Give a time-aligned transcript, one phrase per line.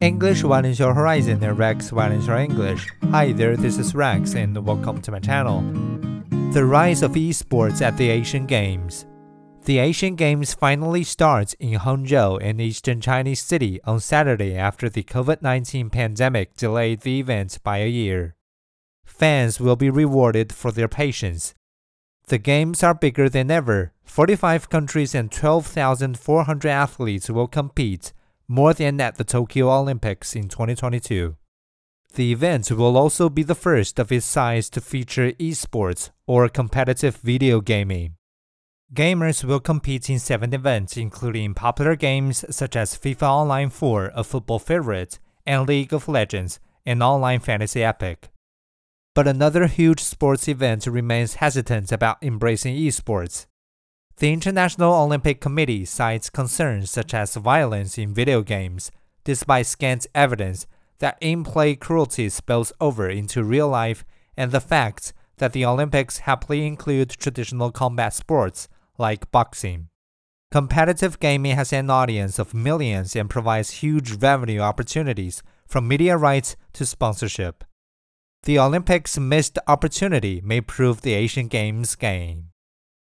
[0.00, 2.86] English widens your horizon and Rex widens your English.
[3.12, 5.62] Hi there, this is Rex and welcome to my channel.
[6.52, 9.06] The rise of esports at the Asian Games.
[9.64, 15.02] The Asian Games finally starts in Hangzhou, an eastern Chinese city, on Saturday after the
[15.02, 18.36] COVID 19 pandemic delayed the event by a year.
[19.06, 21.54] Fans will be rewarded for their patience.
[22.26, 23.94] The games are bigger than ever.
[24.04, 28.12] 45 countries and 12,400 athletes will compete
[28.48, 31.36] more than at the Tokyo Olympics in 2022.
[32.14, 37.16] The event will also be the first of its size to feature esports or competitive
[37.16, 38.14] video gaming.
[38.94, 44.22] Gamers will compete in seven events, including popular games such as FIFA Online 4, a
[44.22, 48.30] football favorite, and League of Legends, an online fantasy epic.
[49.14, 53.46] But another huge sports event remains hesitant about embracing esports.
[54.18, 58.90] The International Olympic Committee cites concerns such as violence in video games,
[59.24, 60.66] despite scant evidence
[61.00, 66.20] that in play cruelty spills over into real life and the fact that the Olympics
[66.20, 69.88] happily include traditional combat sports like boxing.
[70.50, 76.56] Competitive gaming has an audience of millions and provides huge revenue opportunities from media rights
[76.72, 77.64] to sponsorship.
[78.44, 82.52] The Olympics' missed opportunity may prove the Asian Games gain.